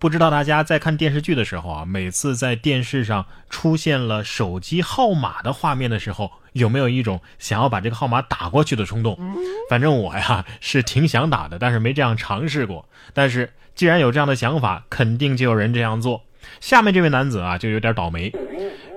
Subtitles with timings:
[0.00, 9.18] 不知道大家在看电视剧的时候啊，每次在电视上出现了手机号码的画面的时候，有没有一种想要把这个号码打过去的冲动？
[9.68, 12.88] 反正我呀是挺想打的，但是没这样尝试过。
[13.12, 16.22] 但是既然有这样的想法，肯定就有人这样做。
[16.60, 18.32] 下面这位男子啊就有点倒霉，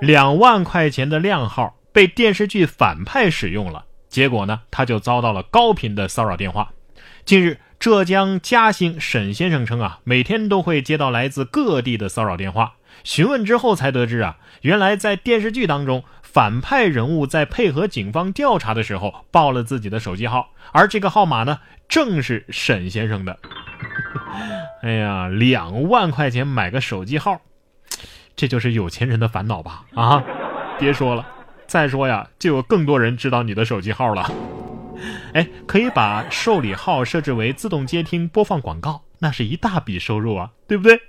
[0.00, 6.72] 两万块钱的靓号被电视剧反派使用了，结果呢他就遭到了高频的骚扰电话。
[7.26, 7.58] 近日。
[7.78, 12.74] 浙江嘉兴沈先生称啊，每天都会接到来自各地的骚扰电话。
[13.04, 23.38] 询问之后才得知啊，原来在电视剧当中，反派人物在配合警方调查的时候报了自己的手机号，而这个号码呢，正是沈先生的。
[24.82, 27.40] 哎呀，两万块钱买个手机号，
[28.34, 29.84] 这就是有钱人的烦恼吧？
[29.94, 30.24] 啊，
[30.78, 31.24] 别说了，
[31.66, 34.28] 再说呀，就有更多人知道你的手机号了。
[35.32, 41.00] 哎，可以把受理号设置为自动接听播放广告，那是一大笔收入啊，对不对？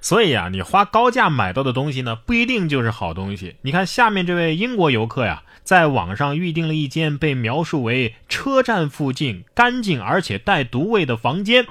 [0.00, 3.56] 所以啊，你花高价买到的东西呢，不一定就是好东西。
[3.62, 11.66] 你看下面这位英国游客呀，在网上预定了一间被描述为车站附近干净而且带独卫的房间，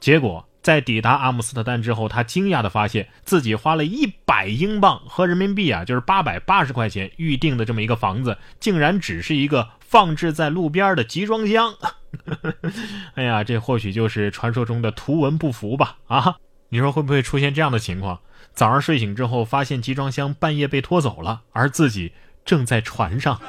[0.00, 0.44] 结果。
[0.60, 11.74] 在抵达阿姆斯特丹之后，他惊讶地发现自己花了一百英镑和人民币啊，就是八百八十块钱预定的这么一个房子，竟然只是一个放置在路边的集装箱。
[13.16, 15.96] 哎呀，这或许就是传说中的图文不符吧？
[16.08, 16.36] 啊，
[16.68, 18.20] 你说会不会出现这样的情况？
[18.52, 22.12] 早上睡醒之后，发现集装箱半夜被拖走了，而自己
[22.44, 23.40] 正在船上。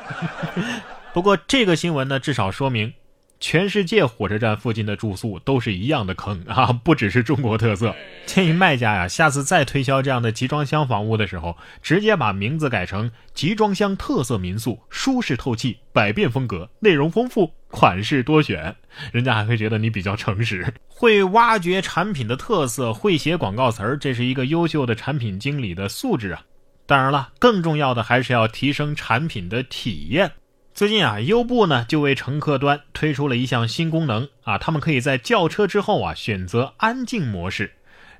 [1.14, 2.94] 不过这个新闻呢，至少说明。
[3.40, 7.96] 全世界火车站附近的住宿都是一样的坑啊， 不只是中国特色。
[8.26, 18.76] 建议卖家呀，下次再推销这样的集装箱房屋的时候，直接把名字改成“集装箱特色民宿”，舒适透气，百变风格，内容丰富，款式多选，
[19.12, 20.74] 人家还会觉得你比较诚实。
[20.88, 26.42] 会挖掘产品的特色，会写广告词儿，这是一个优秀的产品经理的素质啊。
[26.86, 30.32] 当然了，更重要的还是要提升产品的体验。
[30.80, 37.74] 最近啊，优步呢就为乘客端推出了一项新功能啊，他们可以在叫车之后啊选择安静模式。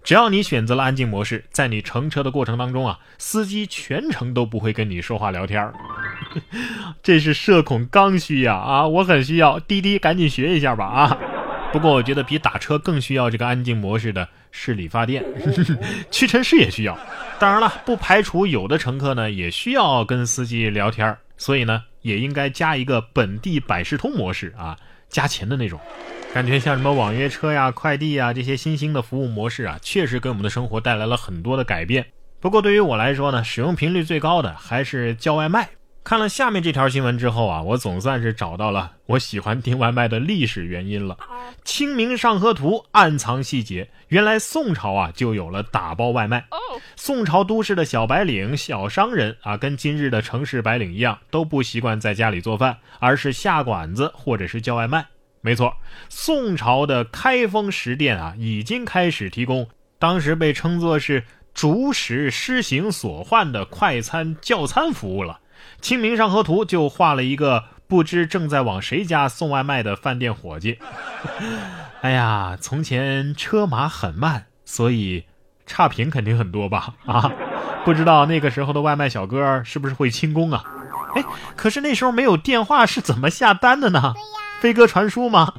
[0.04, 5.74] 只要你选择了安静模式，在你乘车的过程当中啊，司机全程都不会跟你说话聊天儿
[7.02, 11.18] 这是社恐刚需呀啊，我很需要，滴滴赶紧学一下吧啊！
[11.72, 15.24] 不过我觉得比打车更需要这个安静模式的是理发店，
[16.12, 17.00] 屈臣氏也需要。
[17.40, 21.86] 当然了，不排除有的乘客呢也需要跟司机聊天所以呢。
[22.02, 24.78] 也应该加一个本地百事通模式啊，
[25.10, 25.80] 加钱的那种，
[26.34, 32.06] 感觉像什么网约车呀、快递呀这些新兴的服务模式啊，确实给我们的生活带来了很多的改变。
[32.40, 35.70] 不过对于我来说呢，使用频率最高的还是叫外卖。
[36.10, 41.16] 看了下面这条新闻之后啊，我总算是找到了我喜欢订外卖的历史原因了。
[41.64, 46.48] 《清明上河图》暗藏细节，原来宋朝啊就有了打包外卖。
[46.96, 55.06] 宋朝都市的小白领、小商人啊，跟今日的城市白领一样，都不习惯在家里做饭，而是下馆子或者是叫外卖。
[55.42, 55.76] 没错，
[56.10, 59.68] 宋朝的开封食店啊，已经开始提供
[60.00, 65.34] 当时被称作是“逐食施行所换”的快餐叫餐服务了。
[65.82, 70.80] 《清明上河图》就画了一个不知正在往谁家送外卖的饭店伙计。
[72.02, 75.26] 哎呀，从前车马很慢，所以
[75.66, 76.94] 差评肯定很多吧？
[77.06, 77.32] 啊，
[77.84, 80.64] 不知道那个时候的外卖小哥是不是会轻功啊？
[81.16, 81.24] 哎，
[81.56, 84.14] 可是那时候没有电话，是怎么下单的呢？
[84.62, 85.54] 飞鸽传书吗？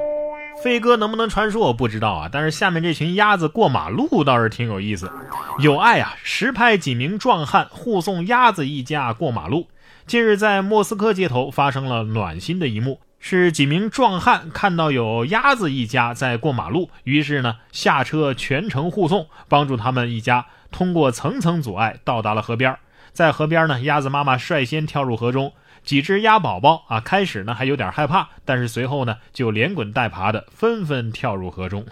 [0.62, 2.28] 飞鸽能不能传书我不知道啊。
[2.30, 5.10] 但是下面这群鸭子过马路倒是挺有意思。
[5.58, 9.68] 有爱啊，实拍几名壮汉护送鸭子一家过马路。
[10.06, 22.76] 近日，在莫斯科街头发生了暖心的一幕，是几名壮汉看到有鸭子一家在过马路，于是呢下车全程护送，帮助他们一家通过层层阻碍到达了河边。
[23.12, 25.52] 在河边呢，鸭子妈妈率先跳入河中，
[25.84, 31.84] 几只鸭宝宝啊，开始呢还有点害怕，但是随后呢就连滚带爬的纷纷跳入河中，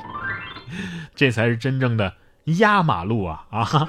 [1.15, 2.15] 这才是真正的
[2.45, 3.89] 压马路啊啊！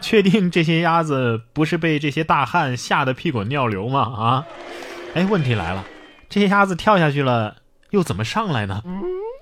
[0.00, 4.00] 确定这些鸭子不是被这些大汉吓得屁滚尿流吗？
[4.00, 4.44] 啊，
[5.14, 5.84] 哎，问题来了，
[6.28, 7.56] 这些鸭子跳下去了，
[7.90, 8.82] 又怎么上来呢？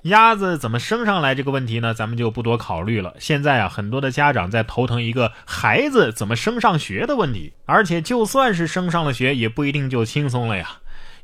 [0.03, 1.93] 鸭子怎么升上来这个问题呢？
[1.93, 3.15] 咱们就不多考虑了。
[3.19, 10.71] 现在啊，很多的家长在头疼一个孩子怎么升上学的问题，而且就算是升上了学，也不一定就轻松了呀。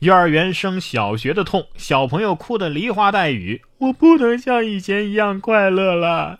[0.04, 6.36] 幼儿园升小学的痛，小朋友哭得梨花带雨，我不能像以前一样快乐了。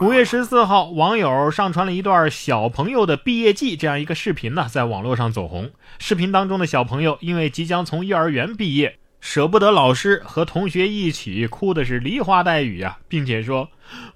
[0.00, 5.70] 五月十四号，网友上传了一段小朋友的毕业季这样一个视频呢，在网络上走红。
[5.98, 13.68] 视频当中的小朋友因为即将从幼儿园毕业，舍不得老师和同学一起哭的是梨花带雨呀，并且说：“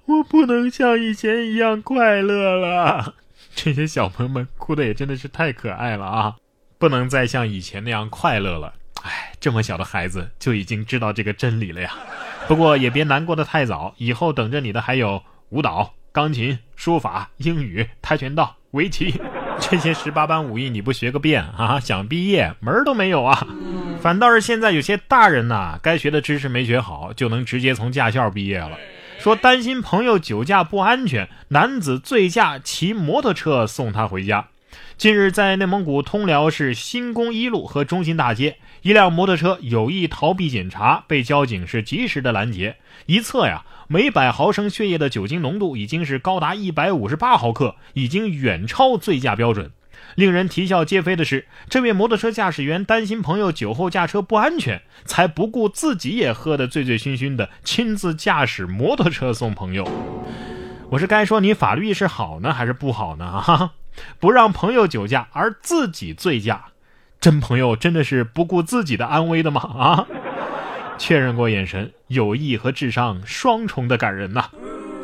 [0.07, 3.13] 我不能像以前一样快乐了。
[3.53, 6.37] ”这些小朋友们哭的也真的是太可爱了啊！
[6.79, 8.73] 不能再像以前那样快乐了。
[9.47, 11.93] 这么小的孩子就已经知道这个真理了呀。
[12.49, 19.21] 不过也别难过的太早，以后等着你的还有舞蹈、钢琴、书法、英语、跆拳道、围棋。
[19.57, 23.47] 这些十八般武艺你不学个遍啊，想毕业门儿都没有啊！
[24.01, 28.77] 反倒是现在有些大人呐，该学的知识没学好，就能直接从驾校毕业了。
[29.17, 34.47] 说担心朋友酒驾不安全，男子醉驾骑摩托车送他回家。
[34.97, 42.77] 近日，在内蒙古通辽市新工一路和中心大街，一辆摩托车有意逃避检查，被交警是及时的拦截。
[43.05, 43.63] 一测呀。
[43.89, 49.71] 每百毫升血液的酒精浓度已经是高达一百五十八毫克，已经远超醉驾标准。
[50.15, 59.89] 令人啼笑皆非的是，这位摩托车驾驶员担心朋友酒后驾车不安全，才不顾自己也喝得醉醉醺醺的，亲自驾驶摩托车送朋友。
[60.89, 63.25] 我是该说你法律意识好呢，还是不好呢？
[63.25, 63.71] 啊，
[64.19, 66.65] 不让朋友酒驾而自己醉驾，
[67.19, 69.61] 真朋友真的是不顾自己的安危的吗？
[69.61, 70.07] 啊？
[70.97, 74.45] 确认过眼神，友谊和智商双重的感人呐！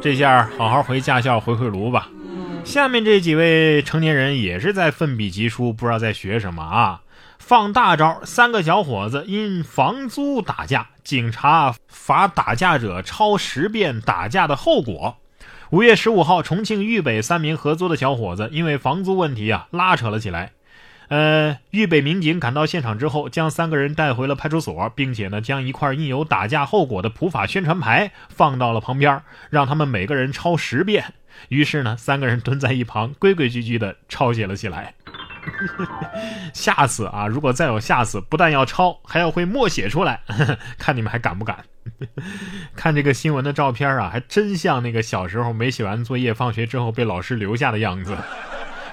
[0.02, 2.10] 这下好好回驾校回回炉吧。
[2.66, 7.02] 下面这几位成年人也是在奋笔疾书，不知道在学什么啊？
[7.38, 15.18] 放大招，三个小伙子因房租打架，警察罚打架者抄十遍打架的后果。
[15.74, 20.52] 五月十五号，重庆渝北三名合租的小伙子因为房租问题啊拉扯了起来。
[21.08, 31.16] 呃，渝北民警赶到现场之后，将三个人带回了派出所，并且呢，将一块印有打架后果的普法宣传牌放到了旁边，让他们每个人抄十遍。
[31.50, 34.94] 于是呢，三个人蹲在一旁，规规矩矩地抄写了起来。
[36.54, 40.22] 下次啊，如果再有下次，不但要抄，还要会默写出来，
[40.78, 41.64] 看你们还敢不敢？
[42.76, 48.16] 看这个新闻的照片啊，还真像那个小时候没写完作业，放学之后被老师留下的样子。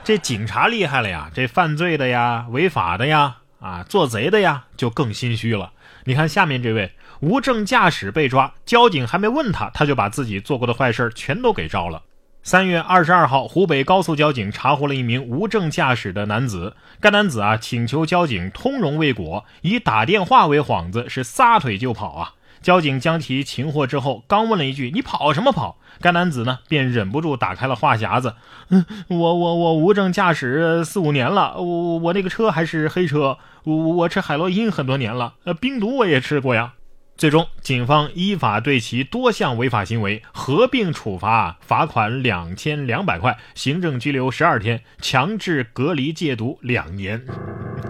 [0.02, 1.30] 这警察厉害了呀！
[1.32, 5.72] 这犯罪的呀、违法的呀、啊做贼的呀，就更心虚了。
[6.04, 12.02] 你看下面这位无证驾驶被抓，交警还没问他，他就把自己做过的坏事全都给招了。
[12.42, 16.74] 三月二十二号，湖北高速交警查获了一名无证驾驶的男子。
[16.98, 22.32] 该男子啊，请求交警通融未果，以打电话为幌子，是撒腿就跑啊。
[22.62, 28.34] 交警将其擒获之后，刚问了一句：“你跑什么跑？”该男子呢，便忍不住打开了话匣子
[28.70, 36.72] ：“嗯，我我我无证驾驶四五年了，我我那个车还是黑车，我我吃海洛因很多年了，呃，冰毒我也吃过呀。”
[37.20, 47.22] 最终，警方依法对其多项违法行为合并处罚罚款两千两百块，行政拘留十二天，强制隔离戒毒两年。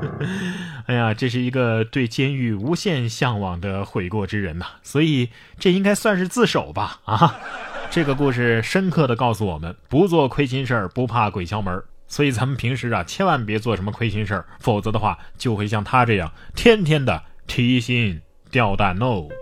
[0.87, 5.29] 哎呀，这是一个对监狱无限向往的悔过之人呐，所以
[5.61, 6.99] 这应该算是自首吧？
[7.05, 7.37] 啊，
[7.89, 11.81] 这个故事深刻的告诉我们，不做亏心事儿，不怕鬼敲门。
[12.09, 18.21] 所以咱们平时啊，千万别做什么亏心事儿，否则的话，就会像他这样，天天的提心。
[18.51, 19.40] 吊蛋喽。